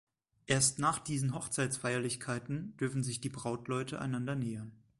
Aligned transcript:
Erst 0.47 0.79
nach 0.79 0.97
diesen 0.97 1.35
Hochzeitsfeierlichkeiten 1.35 2.75
dürfen 2.77 3.03
sich 3.03 3.21
die 3.21 3.29
Brautleute 3.29 4.01
einander 4.01 4.33
nähern. 4.33 4.71